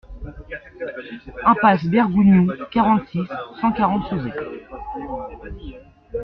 [1.43, 3.21] Impasse Bergougnoux, quarante-six,
[3.61, 4.33] cent quarante Sauzet